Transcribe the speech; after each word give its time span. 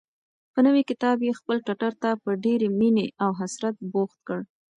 یو 0.53 0.59
نوی 0.67 0.83
کتاب 0.89 1.17
یې 1.27 1.33
خپل 1.39 1.57
ټټر 1.67 1.93
ته 2.01 2.09
په 2.23 2.31
ډېرې 2.43 2.67
مینې 2.79 3.07
او 3.23 3.29
حسرت 3.39 3.75
جوخت 3.91 4.19
کړ. 4.27 4.39